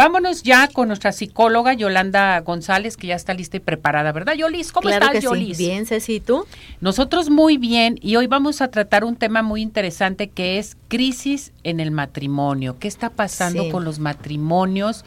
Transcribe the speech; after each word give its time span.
Vámonos 0.00 0.42
ya 0.44 0.66
con 0.68 0.88
nuestra 0.88 1.12
psicóloga 1.12 1.74
Yolanda 1.74 2.40
González, 2.40 2.96
que 2.96 3.08
ya 3.08 3.16
está 3.16 3.34
lista 3.34 3.58
y 3.58 3.60
preparada, 3.60 4.12
¿verdad, 4.12 4.32
Yolis? 4.32 4.72
¿Cómo 4.72 4.88
claro 4.88 5.04
estás, 5.04 5.20
que 5.20 5.26
Yolis? 5.26 5.58
Sí. 5.58 5.64
Bien, 5.66 5.84
Ceci, 5.84 6.20
¿tú? 6.20 6.46
Nosotros 6.80 7.28
muy 7.28 7.58
bien, 7.58 7.98
y 8.00 8.16
hoy 8.16 8.26
vamos 8.26 8.62
a 8.62 8.68
tratar 8.68 9.04
un 9.04 9.16
tema 9.16 9.42
muy 9.42 9.60
interesante 9.60 10.28
que 10.28 10.58
es 10.58 10.78
crisis 10.88 11.52
en 11.64 11.80
el 11.80 11.90
matrimonio. 11.90 12.78
¿Qué 12.78 12.88
está 12.88 13.10
pasando 13.10 13.64
Sí. 13.64 13.70
con 13.70 13.84
los 13.84 13.98
matrimonios? 13.98 15.04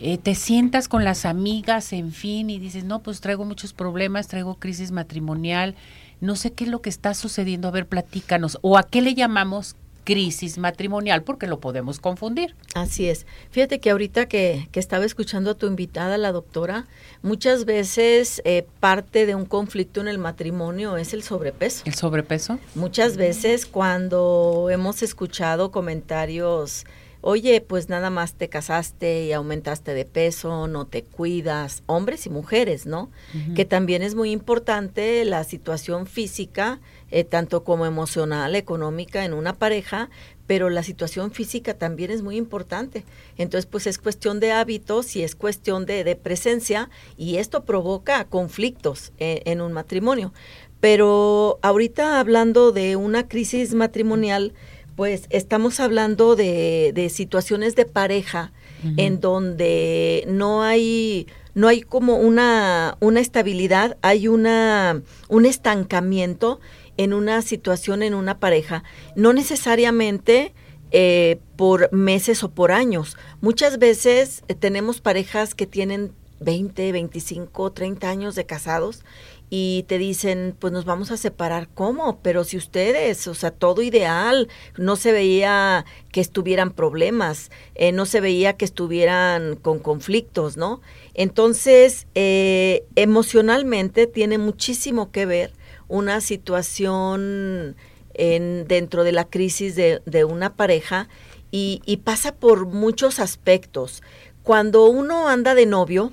Eh, 0.00 0.18
te 0.18 0.34
sientas 0.34 0.88
con 0.88 1.04
las 1.04 1.24
amigas, 1.24 1.92
en 1.92 2.10
fin, 2.10 2.50
y 2.50 2.58
dices, 2.58 2.82
no, 2.82 3.02
pues 3.04 3.20
traigo 3.20 3.44
muchos 3.44 3.72
problemas, 3.72 4.26
traigo 4.26 4.56
crisis 4.56 4.90
matrimonial, 4.90 5.76
no 6.20 6.34
sé 6.34 6.52
qué 6.52 6.64
es 6.64 6.70
lo 6.70 6.82
que 6.82 6.90
está 6.90 7.14
sucediendo, 7.14 7.68
a 7.68 7.70
ver, 7.70 7.86
platícanos, 7.86 8.58
o 8.62 8.76
a 8.76 8.82
qué 8.82 9.02
le 9.02 9.14
llamamos 9.14 9.76
crisis 10.10 10.58
matrimonial, 10.58 11.22
porque 11.22 11.46
lo 11.46 11.60
podemos 11.60 12.00
confundir. 12.00 12.56
Así 12.74 13.08
es. 13.08 13.26
Fíjate 13.52 13.78
que 13.78 13.90
ahorita 13.90 14.26
que, 14.26 14.66
que 14.72 14.80
estaba 14.80 15.04
escuchando 15.04 15.52
a 15.52 15.54
tu 15.54 15.68
invitada, 15.68 16.18
la 16.18 16.32
doctora, 16.32 16.88
muchas 17.22 17.64
veces 17.64 18.42
eh, 18.44 18.66
parte 18.80 19.24
de 19.24 19.36
un 19.36 19.44
conflicto 19.44 20.00
en 20.00 20.08
el 20.08 20.18
matrimonio 20.18 20.96
es 20.96 21.14
el 21.14 21.22
sobrepeso. 21.22 21.84
¿El 21.86 21.94
sobrepeso? 21.94 22.58
Muchas 22.74 23.16
veces 23.16 23.66
cuando 23.66 24.66
hemos 24.68 25.04
escuchado 25.04 25.70
comentarios, 25.70 26.86
oye, 27.22 27.60
pues 27.60 27.88
nada 27.88 28.10
más 28.10 28.34
te 28.34 28.48
casaste 28.48 29.24
y 29.24 29.32
aumentaste 29.32 29.94
de 29.94 30.04
peso, 30.04 30.66
no 30.68 30.86
te 30.86 31.04
cuidas, 31.04 31.82
hombres 31.86 32.26
y 32.26 32.30
mujeres, 32.30 32.86
¿no? 32.86 33.10
Que 33.54 33.64
también 33.64 34.02
es 34.02 34.14
muy 34.14 34.30
importante 34.30 35.24
la 35.24 35.44
situación 35.44 36.06
física, 36.06 36.80
eh, 37.10 37.24
tanto 37.24 37.64
como 37.64 37.86
emocional, 37.86 38.56
económica 38.56 39.24
en 39.24 39.34
una 39.34 39.54
pareja, 39.54 40.10
pero 40.46 40.68
la 40.68 40.82
situación 40.82 41.30
física 41.30 41.74
también 41.74 42.10
es 42.10 42.22
muy 42.22 42.36
importante. 42.36 43.04
Entonces, 43.36 43.66
pues 43.66 43.86
es 43.86 43.98
cuestión 43.98 44.40
de 44.40 44.52
hábitos 44.52 45.14
y 45.14 45.22
es 45.22 45.36
cuestión 45.36 45.86
de, 45.86 46.02
de 46.02 46.16
presencia 46.16 46.90
y 47.16 47.36
esto 47.36 47.64
provoca 47.64 48.24
conflictos 48.24 49.12
eh, 49.18 49.42
en 49.44 49.60
un 49.60 49.72
matrimonio. 49.72 50.32
Pero 50.80 51.58
ahorita 51.62 52.18
hablando 52.18 52.72
de 52.72 52.96
una 52.96 53.28
crisis 53.28 53.74
matrimonial, 53.74 54.54
pues 54.96 55.26
estamos 55.30 55.80
hablando 55.80 56.36
de, 56.36 56.92
de 56.94 57.08
situaciones 57.08 57.76
de 57.76 57.84
pareja 57.84 58.52
en 58.96 59.20
donde 59.20 60.24
no 60.26 60.62
hay 60.62 61.26
no 61.54 61.68
hay 61.68 61.82
como 61.82 62.16
una, 62.16 62.96
una 63.00 63.20
estabilidad, 63.20 63.98
hay 64.02 64.28
una 64.28 65.02
un 65.28 65.46
estancamiento 65.46 66.60
en 66.96 67.12
una 67.12 67.42
situación 67.42 68.02
en 68.02 68.14
una 68.14 68.38
pareja, 68.38 68.84
no 69.16 69.32
necesariamente 69.32 70.54
eh, 70.92 71.40
por 71.56 71.92
meses 71.92 72.42
o 72.42 72.50
por 72.50 72.72
años. 72.72 73.16
Muchas 73.40 73.78
veces 73.78 74.42
eh, 74.48 74.54
tenemos 74.54 75.00
parejas 75.00 75.54
que 75.54 75.66
tienen 75.66 76.12
20, 76.40 76.92
25, 76.92 77.72
30 77.72 78.08
años 78.08 78.34
de 78.34 78.46
casados 78.46 79.04
y 79.52 79.84
te 79.88 79.98
dicen, 79.98 80.54
pues 80.56 80.72
nos 80.72 80.84
vamos 80.84 81.10
a 81.10 81.16
separar. 81.16 81.68
¿Cómo? 81.74 82.20
Pero 82.22 82.44
si 82.44 82.56
ustedes, 82.56 83.26
o 83.26 83.34
sea, 83.34 83.50
todo 83.50 83.82
ideal, 83.82 84.48
no 84.78 84.94
se 84.94 85.10
veía 85.10 85.84
que 86.12 86.20
estuvieran 86.20 86.70
problemas, 86.70 87.50
eh, 87.74 87.90
no 87.90 88.06
se 88.06 88.20
veía 88.20 88.56
que 88.56 88.64
estuvieran 88.64 89.56
con 89.56 89.80
conflictos, 89.80 90.56
¿no? 90.56 90.80
Entonces, 91.14 92.06
eh, 92.14 92.84
emocionalmente 92.94 94.06
tiene 94.06 94.38
muchísimo 94.38 95.10
que 95.10 95.26
ver 95.26 95.52
una 95.88 96.20
situación 96.20 97.74
en, 98.14 98.68
dentro 98.68 99.02
de 99.02 99.12
la 99.12 99.24
crisis 99.24 99.74
de, 99.74 100.00
de 100.06 100.24
una 100.24 100.54
pareja 100.54 101.08
y, 101.50 101.82
y 101.84 101.98
pasa 101.98 102.36
por 102.36 102.66
muchos 102.66 103.18
aspectos. 103.18 104.04
Cuando 104.44 104.86
uno 104.86 105.28
anda 105.28 105.56
de 105.56 105.66
novio, 105.66 106.12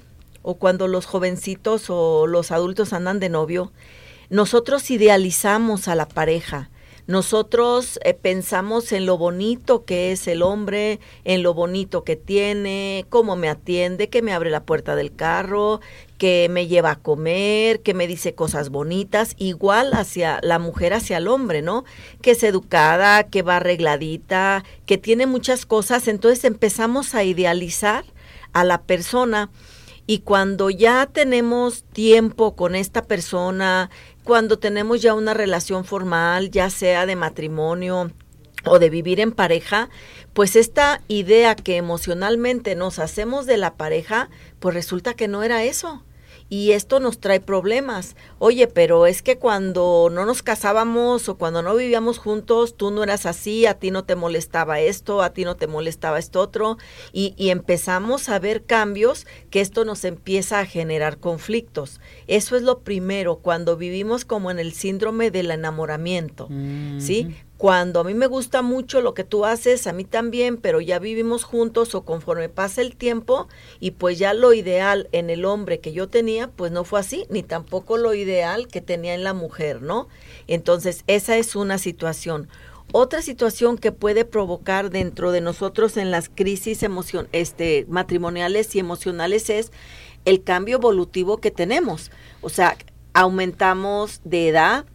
o 0.50 0.56
cuando 0.56 0.88
los 0.88 1.06
jovencitos 1.06 1.90
o 1.90 2.26
los 2.26 2.52
adultos 2.52 2.94
andan 2.94 3.20
de 3.20 3.28
novio, 3.28 3.74
nosotros 4.30 4.90
idealizamos 4.90 5.90
a 5.90 5.96
la 5.96 6.08
pareja. 6.08 6.70
Nosotros 7.06 8.00
eh, 8.06 8.14
pensamos 8.14 8.94
en 8.94 9.06
lo 9.06 9.18
bonito 9.18 9.84
que 9.84 10.14
es 10.14 10.26
el 10.26 10.42
hombre, 10.42 11.02
en 11.26 11.44
lo 11.44 11.54
bonito 11.54 12.06
que 12.06 12.16
tiene, 12.16 13.06
cómo 13.10 13.36
me 13.36 13.50
atiende, 13.50 14.08
que 14.08 14.22
me 14.22 14.32
abre 14.32 14.50
la 14.50 14.64
puerta 14.64 14.96
del 14.96 15.14
carro, 15.14 15.82
que 16.18 16.48
me 16.50 16.68
lleva 16.68 16.92
a 16.92 17.00
comer, 17.00 17.82
que 17.82 17.94
me 17.94 18.08
dice 18.08 18.34
cosas 18.34 18.70
bonitas, 18.70 19.34
igual 19.38 19.92
hacia 19.96 20.40
la 20.44 20.60
mujer 20.60 20.94
hacia 20.94 21.18
el 21.18 21.28
hombre, 21.28 21.62
¿no? 21.62 21.84
Que 22.22 22.32
es 22.32 22.44
educada, 22.44 23.24
que 23.24 23.42
va 23.42 23.58
arregladita, 23.58 24.64
que 24.86 24.98
tiene 24.98 25.26
muchas 25.26 25.66
cosas, 25.66 26.08
entonces 26.08 26.46
empezamos 26.46 27.16
a 27.16 27.26
idealizar 27.26 28.06
a 28.54 28.64
la 28.64 28.84
persona 28.84 29.50
y 30.08 30.20
cuando 30.20 30.70
ya 30.70 31.06
tenemos 31.06 31.84
tiempo 31.84 32.56
con 32.56 32.76
esta 32.76 33.04
persona, 33.04 33.90
cuando 34.24 34.58
tenemos 34.58 35.02
ya 35.02 35.14
una 35.14 35.34
relación 35.34 35.84
formal, 35.84 36.50
ya 36.50 36.70
sea 36.70 37.06
de 37.06 37.18
matrimonio 37.18 38.12
o 38.64 38.80
de 38.80 38.90
vivir 38.90 39.20
en 39.20 39.34
pareja, 39.34 39.90
pues 40.34 40.56
esta 40.56 41.02
idea 41.10 41.56
que 41.56 41.76
emocionalmente 41.76 42.76
nos 42.76 43.00
hacemos 43.00 43.46
de 43.46 43.58
la 43.58 43.76
pareja, 43.76 44.30
pues 44.60 44.74
resulta 44.74 45.14
que 45.14 45.28
no 45.28 45.44
era 45.44 45.66
eso. 45.66 46.04
Y 46.50 46.72
esto 46.72 47.00
nos 47.00 47.20
trae 47.20 47.40
problemas. 47.40 48.16
Oye, 48.40 48.68
pero 48.68 49.06
es 49.06 49.22
que 49.22 49.38
cuando 49.38 50.10
no 50.12 50.26
nos 50.26 50.44
casábamos 50.44 51.28
o 51.30 51.38
cuando 51.38 51.62
no 51.62 51.76
vivíamos 51.76 52.18
juntos, 52.18 52.76
tú 52.78 52.92
no 52.92 53.04
eras 53.04 53.26
así, 53.26 53.66
a 53.66 53.74
ti 53.76 53.92
no 53.92 54.06
te 54.06 54.16
molestaba 54.16 54.80
esto, 54.80 55.22
a 55.22 55.32
ti 55.32 55.44
no 55.44 55.56
te 55.56 55.68
molestaba 55.68 56.20
esto 56.20 56.40
otro, 56.40 56.78
y, 57.12 57.34
y 57.38 57.50
empezamos 57.50 58.30
a 58.30 58.40
ver 58.40 58.64
cambios 58.64 59.28
que 59.50 59.62
esto 59.62 59.86
nos 59.86 60.06
empieza 60.06 60.60
a 60.60 60.66
generar 60.66 61.18
conflictos. 61.18 62.00
Eso 62.28 62.56
es 62.56 62.64
lo 62.64 62.80
primero, 62.80 63.38
cuando 63.38 63.76
vivimos 63.78 64.26
como 64.26 64.52
en 64.52 64.60
el 64.60 64.74
síndrome 64.74 65.32
del 65.32 65.52
enamoramiento, 65.52 66.48
¿sí? 67.00 67.36
Cuando 67.58 68.02
a 68.02 68.04
mí 68.04 68.14
me 68.14 68.28
gusta 68.28 68.62
mucho 68.62 69.02
lo 69.02 69.16
que 69.16 69.24
tú 69.24 69.44
haces, 69.44 69.88
a 69.88 69.94
mí 69.94 70.04
también, 70.06 70.58
pero 70.58 70.80
ya 70.80 71.00
vivimos 71.00 71.44
juntos 71.44 71.96
o 71.96 72.06
conforme 72.06 72.50
pasa 72.50 72.82
el 72.82 72.96
tiempo 72.96 73.48
y 73.80 73.92
pues 73.92 74.20
ya 74.20 74.36
lo 74.36 74.54
ideal 74.54 75.10
en 75.12 75.32
el 75.32 75.44
hombre 75.44 75.80
que 75.80 75.92
yo 75.92 76.08
tenía, 76.08 76.50
pues 76.50 76.72
no 76.72 76.84
fue 76.84 77.00
así, 77.00 77.26
ni 77.32 77.42
tampoco 77.42 77.98
lo 77.98 78.14
ideal 78.14 78.68
que 78.68 78.82
tenía 78.82 79.16
en 79.16 79.24
la 79.24 79.34
mujer, 79.34 79.82
¿no? 79.82 80.08
Entonces, 80.48 81.04
esa 81.08 81.38
es 81.38 81.56
una 81.56 81.80
situación. 81.80 82.48
Otra 82.92 83.24
situación 83.24 83.78
que 83.78 83.92
puede 83.92 84.24
provocar 84.24 84.92
dentro 84.92 85.32
de 85.32 85.42
nosotros 85.42 85.98
en 85.98 86.12
las 86.12 86.30
crisis 86.30 86.84
emocion 86.84 87.28
este, 87.32 87.86
matrimoniales 87.90 88.74
y 88.76 88.80
emocionales 88.80 89.50
es 89.50 89.72
el 90.26 90.44
cambio 90.44 90.78
evolutivo 90.78 91.38
que 91.38 91.52
tenemos. 91.52 92.12
O 92.42 92.50
sea, 92.50 92.78
aumentamos 93.14 94.22
de 94.24 94.48
edad, 94.48 94.86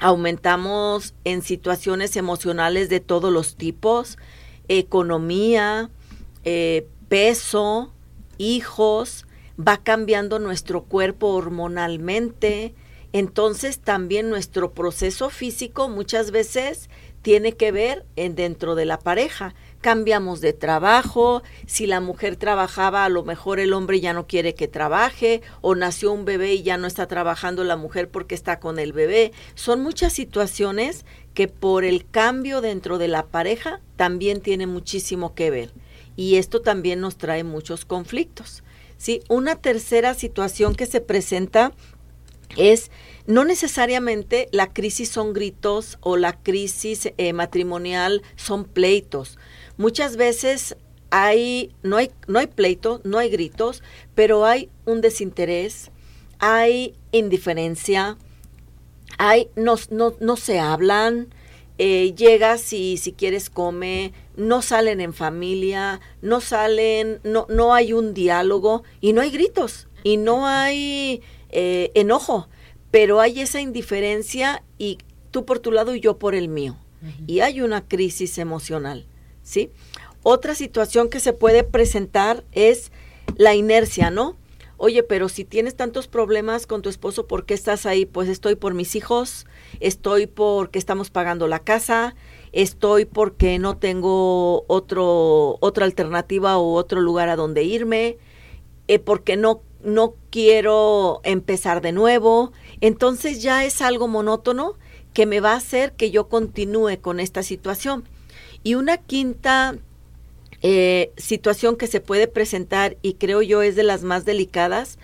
aumentamos 0.00 1.14
en 1.24 1.42
situaciones 1.42 2.16
emocionales 2.16 2.88
de 2.88 3.00
todos 3.00 3.32
los 3.32 3.56
tipos, 3.56 4.18
economía, 4.68 5.90
eh, 6.44 6.88
peso, 7.08 7.92
hijos, 8.38 9.26
va 9.58 9.76
cambiando 9.76 10.38
nuestro 10.38 10.84
cuerpo 10.84 11.28
hormonalmente, 11.28 12.74
entonces 13.12 13.78
también 13.78 14.30
nuestro 14.30 14.72
proceso 14.72 15.28
físico 15.28 15.88
muchas 15.88 16.30
veces 16.30 16.88
tiene 17.22 17.52
que 17.52 17.72
ver 17.72 18.04
en 18.16 18.34
dentro 18.34 18.74
de 18.74 18.84
la 18.84 18.98
pareja. 18.98 19.54
Cambiamos 19.80 20.40
de 20.40 20.52
trabajo, 20.52 21.42
si 21.66 21.86
la 21.86 22.00
mujer 22.00 22.36
trabajaba, 22.36 23.04
a 23.04 23.08
lo 23.08 23.24
mejor 23.24 23.60
el 23.60 23.72
hombre 23.72 24.00
ya 24.00 24.12
no 24.12 24.26
quiere 24.26 24.54
que 24.54 24.68
trabaje, 24.68 25.42
o 25.60 25.74
nació 25.74 26.12
un 26.12 26.24
bebé 26.24 26.54
y 26.54 26.62
ya 26.62 26.76
no 26.76 26.86
está 26.86 27.06
trabajando 27.06 27.64
la 27.64 27.76
mujer 27.76 28.10
porque 28.10 28.34
está 28.34 28.60
con 28.60 28.78
el 28.78 28.92
bebé. 28.92 29.32
Son 29.54 29.82
muchas 29.82 30.12
situaciones 30.12 31.04
que 31.34 31.48
por 31.48 31.84
el 31.84 32.06
cambio 32.08 32.60
dentro 32.60 32.98
de 32.98 33.08
la 33.08 33.26
pareja 33.26 33.80
también 33.96 34.40
tiene 34.40 34.66
muchísimo 34.66 35.34
que 35.34 35.50
ver. 35.50 35.72
Y 36.16 36.36
esto 36.36 36.60
también 36.60 37.00
nos 37.00 37.16
trae 37.16 37.44
muchos 37.44 37.84
conflictos. 37.84 38.62
¿sí? 38.98 39.22
Una 39.28 39.56
tercera 39.56 40.14
situación 40.14 40.74
que 40.74 40.86
se 40.86 41.00
presenta 41.00 41.72
es 42.56 42.90
no 43.30 43.44
necesariamente 43.44 44.48
la 44.50 44.72
crisis 44.72 45.08
son 45.08 45.32
gritos 45.32 45.98
o 46.00 46.16
la 46.16 46.32
crisis 46.32 47.12
eh, 47.16 47.32
matrimonial 47.32 48.22
son 48.34 48.64
pleitos. 48.64 49.38
Muchas 49.76 50.16
veces 50.16 50.76
hay 51.10 51.72
no 51.82 51.96
hay 51.96 52.10
no 52.26 52.40
hay 52.40 52.48
pleito, 52.48 53.00
no 53.04 53.18
hay 53.18 53.30
gritos, 53.30 53.84
pero 54.16 54.44
hay 54.44 54.68
un 54.84 55.00
desinterés, 55.00 55.92
hay 56.40 56.96
indiferencia, 57.12 58.18
hay 59.16 59.48
no, 59.54 59.76
no, 59.90 60.14
no 60.18 60.36
se 60.36 60.58
hablan, 60.58 61.28
eh, 61.78 62.12
llegas 62.16 62.72
y 62.72 62.96
si 62.96 63.12
quieres 63.12 63.48
come, 63.48 64.12
no 64.36 64.60
salen 64.60 65.00
en 65.00 65.14
familia, 65.14 66.00
no 66.20 66.40
salen, 66.40 67.20
no, 67.22 67.46
no 67.48 67.74
hay 67.74 67.92
un 67.92 68.12
diálogo 68.12 68.82
y 69.00 69.12
no 69.12 69.20
hay 69.20 69.30
gritos 69.30 69.86
y 70.02 70.16
no 70.16 70.48
hay 70.48 71.22
eh, 71.50 71.92
enojo, 71.94 72.48
pero 72.90 73.20
hay 73.20 73.40
esa 73.40 73.60
indiferencia 73.60 74.62
y 74.78 74.98
tú 75.30 75.44
por 75.44 75.58
tu 75.58 75.72
lado 75.72 75.94
y 75.94 76.00
yo 76.00 76.18
por 76.18 76.34
el 76.34 76.48
mío. 76.48 76.76
Y 77.26 77.40
hay 77.40 77.62
una 77.62 77.88
crisis 77.88 78.36
emocional, 78.36 79.06
¿sí? 79.42 79.70
Otra 80.22 80.54
situación 80.54 81.08
que 81.08 81.18
se 81.18 81.32
puede 81.32 81.64
presentar 81.64 82.44
es 82.52 82.92
la 83.36 83.54
inercia, 83.54 84.10
¿no? 84.10 84.36
Oye, 84.76 85.02
pero 85.02 85.28
si 85.28 85.44
tienes 85.44 85.76
tantos 85.76 86.08
problemas 86.08 86.66
con 86.66 86.82
tu 86.82 86.88
esposo, 86.88 87.26
¿por 87.26 87.44
qué 87.44 87.54
estás 87.54 87.86
ahí? 87.86 88.06
Pues 88.06 88.28
estoy 88.28 88.54
por 88.54 88.74
mis 88.74 88.96
hijos, 88.96 89.46
estoy 89.78 90.26
porque 90.26 90.78
estamos 90.78 91.10
pagando 91.10 91.48
la 91.48 91.58
casa, 91.58 92.14
estoy 92.52 93.04
porque 93.04 93.58
no 93.58 93.76
tengo 93.76 94.64
otro, 94.68 95.56
otra 95.60 95.84
alternativa 95.84 96.58
o 96.58 96.74
otro 96.74 97.00
lugar 97.00 97.28
a 97.28 97.36
donde 97.36 97.62
irme, 97.62 98.18
eh, 98.88 98.98
porque 98.98 99.36
no, 99.36 99.62
no 99.84 100.14
quiero 100.30 101.20
empezar 101.24 101.80
de 101.80 101.92
nuevo. 101.92 102.52
Entonces 102.80 103.42
ya 103.42 103.64
es 103.64 103.80
algo 103.80 104.08
monótono 104.08 104.74
que 105.12 105.26
me 105.26 105.40
va 105.40 105.52
a 105.52 105.56
hacer 105.56 105.92
que 105.92 106.10
yo 106.10 106.28
continúe 106.28 107.00
con 107.00 107.20
esta 107.20 107.42
situación. 107.42 108.04
Y 108.62 108.74
una 108.74 108.98
quinta 108.98 109.76
eh, 110.62 111.12
situación 111.16 111.76
que 111.76 111.86
se 111.86 112.00
puede 112.00 112.28
presentar, 112.28 112.96
y 113.02 113.14
creo 113.14 113.42
yo 113.42 113.62
es 113.62 113.76
de 113.76 113.82
las 113.82 114.02
más 114.02 114.24
delicadas, 114.24 114.98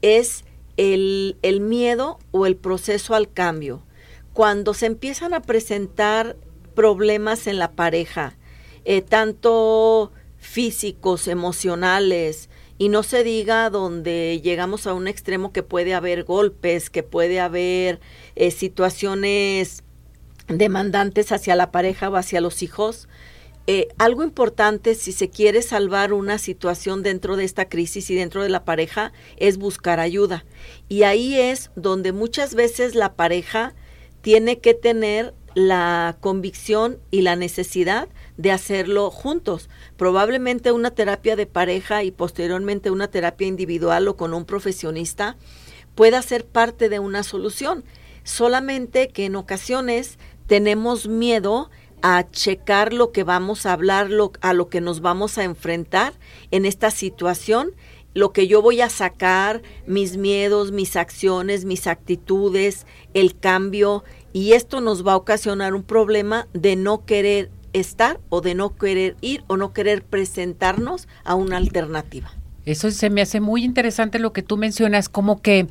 es 0.00 0.44
el, 0.76 1.36
el 1.42 1.60
miedo 1.60 2.18
o 2.30 2.46
el 2.46 2.56
proceso 2.56 3.14
al 3.14 3.30
cambio. 3.30 3.82
Cuando 4.32 4.72
se 4.72 4.86
empiezan 4.86 5.34
a 5.34 5.42
presentar 5.42 6.36
problemas 6.74 7.46
en 7.46 7.58
la 7.58 7.72
pareja, 7.72 8.36
eh, 8.84 9.02
tanto 9.02 10.10
físicos, 10.38 11.28
emocionales, 11.28 12.48
y 12.82 12.88
no 12.88 13.04
se 13.04 13.22
diga 13.22 13.70
donde 13.70 14.40
llegamos 14.42 14.88
a 14.88 14.92
un 14.92 15.06
extremo 15.06 15.52
que 15.52 15.62
puede 15.62 15.94
haber 15.94 16.24
golpes, 16.24 16.90
que 16.90 17.04
puede 17.04 17.38
haber 17.38 18.00
eh, 18.34 18.50
situaciones 18.50 19.84
demandantes 20.48 21.30
hacia 21.30 21.54
la 21.54 21.70
pareja 21.70 22.10
o 22.10 22.16
hacia 22.16 22.40
los 22.40 22.60
hijos. 22.60 23.08
Eh, 23.68 23.86
algo 23.98 24.24
importante 24.24 24.96
si 24.96 25.12
se 25.12 25.30
quiere 25.30 25.62
salvar 25.62 26.12
una 26.12 26.38
situación 26.38 27.04
dentro 27.04 27.36
de 27.36 27.44
esta 27.44 27.68
crisis 27.68 28.10
y 28.10 28.16
dentro 28.16 28.42
de 28.42 28.48
la 28.48 28.64
pareja 28.64 29.12
es 29.36 29.58
buscar 29.58 30.00
ayuda. 30.00 30.44
Y 30.88 31.04
ahí 31.04 31.38
es 31.38 31.70
donde 31.76 32.10
muchas 32.10 32.56
veces 32.56 32.96
la 32.96 33.14
pareja 33.14 33.76
tiene 34.22 34.58
que 34.58 34.74
tener 34.74 35.34
la 35.54 36.16
convicción 36.20 36.98
y 37.10 37.22
la 37.22 37.36
necesidad 37.36 38.08
de 38.36 38.52
hacerlo 38.52 39.10
juntos. 39.10 39.68
Probablemente 39.96 40.72
una 40.72 40.90
terapia 40.90 41.36
de 41.36 41.46
pareja 41.46 42.02
y 42.02 42.10
posteriormente 42.10 42.90
una 42.90 43.08
terapia 43.08 43.46
individual 43.46 44.08
o 44.08 44.16
con 44.16 44.34
un 44.34 44.44
profesionista 44.44 45.36
pueda 45.94 46.22
ser 46.22 46.46
parte 46.46 46.88
de 46.88 46.98
una 46.98 47.22
solución. 47.22 47.84
Solamente 48.24 49.08
que 49.08 49.26
en 49.26 49.36
ocasiones 49.36 50.18
tenemos 50.46 51.08
miedo 51.08 51.70
a 52.02 52.28
checar 52.30 52.92
lo 52.92 53.12
que 53.12 53.24
vamos 53.24 53.64
a 53.64 53.72
hablar, 53.72 54.08
a 54.40 54.52
lo 54.52 54.68
que 54.68 54.80
nos 54.80 55.00
vamos 55.00 55.38
a 55.38 55.44
enfrentar 55.44 56.14
en 56.50 56.66
esta 56.66 56.90
situación, 56.90 57.72
lo 58.14 58.32
que 58.32 58.46
yo 58.46 58.60
voy 58.60 58.80
a 58.80 58.90
sacar, 58.90 59.62
mis 59.86 60.16
miedos, 60.16 60.72
mis 60.72 60.96
acciones, 60.96 61.64
mis 61.64 61.86
actitudes, 61.86 62.86
el 63.14 63.38
cambio, 63.38 64.04
y 64.32 64.52
esto 64.52 64.80
nos 64.80 65.06
va 65.06 65.12
a 65.12 65.16
ocasionar 65.16 65.74
un 65.74 65.82
problema 65.82 66.46
de 66.52 66.76
no 66.76 67.04
querer 67.04 67.50
estar 67.72 68.20
o 68.28 68.40
de 68.40 68.54
no 68.54 68.76
querer 68.76 69.16
ir 69.20 69.44
o 69.46 69.56
no 69.56 69.72
querer 69.72 70.02
presentarnos 70.02 71.08
a 71.24 71.34
una 71.34 71.56
alternativa. 71.56 72.32
Eso 72.64 72.90
se 72.90 73.10
me 73.10 73.22
hace 73.22 73.40
muy 73.40 73.64
interesante 73.64 74.18
lo 74.18 74.32
que 74.32 74.42
tú 74.42 74.56
mencionas, 74.56 75.08
como 75.08 75.42
que 75.42 75.66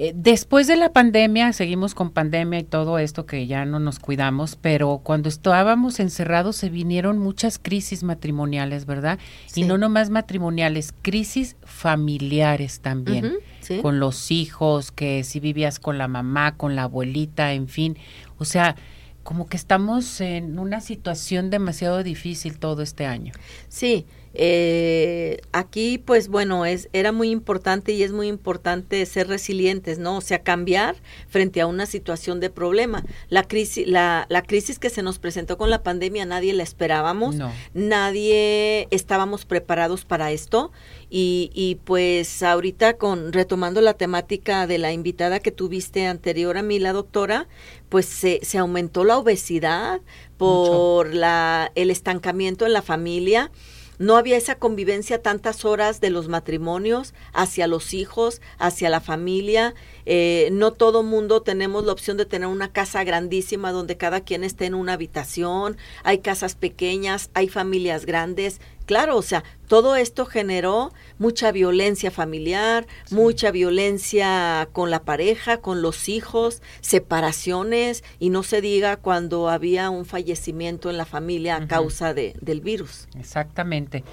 eh, 0.00 0.12
después 0.14 0.68
de 0.68 0.76
la 0.76 0.92
pandemia, 0.92 1.52
seguimos 1.52 1.92
con 1.92 2.10
pandemia 2.10 2.60
y 2.60 2.62
todo 2.62 3.00
esto 3.00 3.26
que 3.26 3.48
ya 3.48 3.64
no 3.64 3.80
nos 3.80 3.98
cuidamos, 3.98 4.54
pero 4.54 5.00
cuando 5.02 5.28
estábamos 5.28 5.98
encerrados 5.98 6.54
se 6.54 6.68
vinieron 6.68 7.18
muchas 7.18 7.58
crisis 7.58 8.04
matrimoniales, 8.04 8.86
¿verdad? 8.86 9.18
Y 9.56 9.64
no 9.64 9.76
nomás 9.76 10.08
matrimoniales, 10.08 10.94
crisis 11.02 11.56
familiares 11.64 12.78
también 12.78 13.38
con 13.82 13.98
los 13.98 14.30
hijos, 14.30 14.92
que 14.92 15.24
si 15.24 15.40
vivías 15.40 15.80
con 15.80 15.98
la 15.98 16.06
mamá, 16.06 16.56
con 16.56 16.76
la 16.76 16.84
abuelita, 16.84 17.52
en 17.52 17.66
fin. 17.66 17.98
O 18.38 18.44
sea, 18.44 18.76
como 19.24 19.48
que 19.48 19.56
estamos 19.56 20.20
en 20.20 20.60
una 20.60 20.80
situación 20.80 21.50
demasiado 21.50 22.04
difícil 22.04 22.60
todo 22.60 22.82
este 22.82 23.04
año. 23.04 23.32
Sí, 23.68 24.06
eh, 24.40 25.40
aquí 25.50 25.98
pues 25.98 26.28
bueno, 26.28 26.64
es, 26.64 26.88
era 26.92 27.10
muy 27.10 27.30
importante 27.30 27.92
y 27.92 28.04
es 28.04 28.12
muy 28.12 28.28
importante 28.28 29.04
ser 29.04 29.26
resilientes, 29.26 29.98
¿no? 29.98 30.16
O 30.16 30.20
sea, 30.20 30.44
cambiar 30.44 30.94
frente 31.28 31.60
a 31.60 31.66
una 31.66 31.86
situación 31.86 32.38
de 32.38 32.48
problema. 32.48 33.04
La 33.28 33.42
crisis, 33.42 33.88
la, 33.88 34.26
la 34.28 34.42
crisis 34.42 34.78
que 34.78 34.90
se 34.90 35.02
nos 35.02 35.18
presentó 35.18 35.58
con 35.58 35.70
la 35.70 35.82
pandemia 35.82 36.24
nadie 36.24 36.54
la 36.54 36.62
esperábamos, 36.62 37.36
nadie 37.74 38.86
estábamos 38.92 39.44
preparados 39.44 40.04
para 40.04 40.30
esto 40.30 40.70
y, 41.10 41.50
y 41.52 41.76
pues 41.84 42.42
ahorita 42.44 42.96
con 42.96 43.32
retomando 43.32 43.80
la 43.80 43.94
temática 43.94 44.68
de 44.68 44.78
la 44.78 44.92
invitada 44.92 45.40
que 45.40 45.50
tuviste 45.50 46.06
anterior 46.06 46.56
a 46.56 46.62
mí, 46.62 46.78
la 46.78 46.92
doctora, 46.92 47.48
pues 47.88 48.06
se, 48.06 48.38
se 48.44 48.58
aumentó 48.58 49.02
la 49.02 49.18
obesidad 49.18 50.00
por 50.36 51.12
la, 51.12 51.72
el 51.74 51.90
estancamiento 51.90 52.66
en 52.66 52.72
la 52.72 52.82
familia 52.82 53.50
no 53.98 54.16
había 54.16 54.36
esa 54.36 54.56
convivencia 54.56 55.22
tantas 55.22 55.64
horas 55.64 56.00
de 56.00 56.10
los 56.10 56.28
matrimonios 56.28 57.14
hacia 57.32 57.66
los 57.66 57.94
hijos, 57.94 58.40
hacia 58.58 58.90
la 58.90 59.00
familia. 59.00 59.74
Eh, 60.10 60.48
no 60.52 60.72
todo 60.72 61.02
mundo 61.02 61.42
tenemos 61.42 61.84
la 61.84 61.92
opción 61.92 62.16
de 62.16 62.24
tener 62.24 62.48
una 62.48 62.72
casa 62.72 63.04
grandísima 63.04 63.72
donde 63.72 63.98
cada 63.98 64.22
quien 64.22 64.42
esté 64.42 64.64
en 64.64 64.74
una 64.74 64.94
habitación. 64.94 65.76
Hay 66.02 66.20
casas 66.20 66.54
pequeñas, 66.54 67.28
hay 67.34 67.48
familias 67.48 68.06
grandes. 68.06 68.58
Claro, 68.86 69.18
o 69.18 69.22
sea, 69.22 69.44
todo 69.66 69.96
esto 69.96 70.24
generó 70.24 70.94
mucha 71.18 71.52
violencia 71.52 72.10
familiar, 72.10 72.86
mucha 73.10 73.50
violencia 73.50 74.66
con 74.72 74.90
la 74.90 75.02
pareja, 75.02 75.58
con 75.58 75.82
los 75.82 76.08
hijos, 76.08 76.62
separaciones 76.80 78.02
y 78.18 78.30
no 78.30 78.42
se 78.42 78.62
diga 78.62 78.96
cuando 78.96 79.50
había 79.50 79.90
un 79.90 80.06
fallecimiento 80.06 80.88
en 80.88 80.96
la 80.96 81.04
familia 81.04 81.56
a 81.56 81.68
causa 81.68 82.14
de, 82.14 82.34
del 82.40 82.62
virus. 82.62 83.08
Exactamente. 83.18 84.04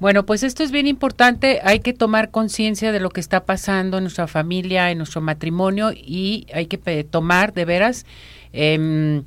Bueno, 0.00 0.24
pues 0.24 0.44
esto 0.44 0.62
es 0.62 0.70
bien 0.70 0.86
importante. 0.86 1.60
Hay 1.64 1.80
que 1.80 1.92
tomar 1.92 2.30
conciencia 2.30 2.92
de 2.92 3.00
lo 3.00 3.10
que 3.10 3.20
está 3.20 3.44
pasando 3.44 3.98
en 3.98 4.04
nuestra 4.04 4.28
familia, 4.28 4.90
en 4.90 4.98
nuestro 4.98 5.20
matrimonio 5.20 5.90
y 5.92 6.46
hay 6.52 6.66
que 6.66 7.04
tomar 7.04 7.52
de 7.52 7.64
veras 7.64 8.06
em, 8.52 9.24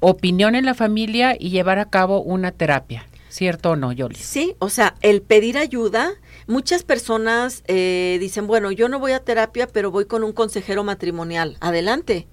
opinión 0.00 0.54
en 0.54 0.66
la 0.66 0.74
familia 0.74 1.36
y 1.38 1.48
llevar 1.50 1.78
a 1.78 1.88
cabo 1.88 2.20
una 2.20 2.52
terapia. 2.52 3.06
¿Cierto 3.30 3.70
o 3.70 3.76
no, 3.76 3.92
Yoli? 3.92 4.16
Sí, 4.16 4.56
o 4.58 4.68
sea, 4.68 4.96
el 5.02 5.22
pedir 5.22 5.56
ayuda, 5.56 6.10
muchas 6.48 6.82
personas 6.82 7.62
eh, 7.68 8.18
dicen, 8.20 8.48
bueno, 8.48 8.72
yo 8.72 8.88
no 8.88 8.98
voy 8.98 9.12
a 9.12 9.20
terapia, 9.20 9.68
pero 9.68 9.92
voy 9.92 10.04
con 10.04 10.24
un 10.24 10.32
consejero 10.32 10.82
matrimonial. 10.84 11.56
Adelante. 11.60 12.26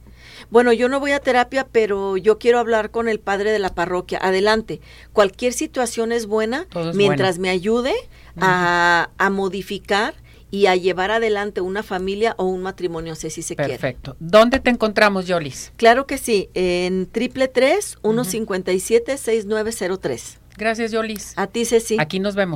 Bueno, 0.50 0.74
yo 0.74 0.90
no 0.90 1.00
voy 1.00 1.12
a 1.12 1.20
terapia, 1.20 1.68
pero 1.72 2.18
yo 2.18 2.38
quiero 2.38 2.60
hablar 2.60 2.92
con 2.92 3.08
el 3.08 3.20
padre 3.20 3.52
de 3.52 3.60
la 3.60 3.74
parroquia. 3.74 4.20
Adelante. 4.22 4.82
Cualquier 5.14 5.54
situación 5.54 6.12
es 6.12 6.26
buena 6.26 6.68
mientras 6.94 7.40
me 7.40 7.50
ayude 7.50 7.94
a, 8.40 9.10
a, 9.18 9.30
modificar 9.30 10.14
y 10.50 10.68
a 10.68 10.76
llevar 10.76 11.12
adelante 11.12 11.62
una 11.62 11.84
familia 11.84 12.36
o 12.38 12.46
un 12.46 12.62
matrimonio, 12.62 13.16
sé 13.16 13.30
si 13.30 13.42
se 13.42 13.56
quiere. 13.56 13.74
Perfecto. 13.74 14.16
¿Dónde 14.20 14.60
te 14.60 14.70
encontramos, 14.70 15.26
Yolis? 15.26 15.74
Claro 15.76 16.08
que 16.08 16.18
sí, 16.18 16.50
en 16.54 17.08
triple 17.08 17.48
tres 17.48 17.98
uno 18.02 18.24
cincuenta 18.24 18.72
y 18.72 18.80
siete 18.80 19.18
seis 19.18 19.46
nueve 19.46 19.72
cero 19.72 19.98
tres. 19.98 20.40
Gracias, 20.58 20.92
Yolis. 20.92 21.34
A 21.36 21.46
ti, 21.46 21.66
Ceci. 21.66 21.98
Aquí 22.00 22.20
nos 22.20 22.34
vemos. 22.34 22.56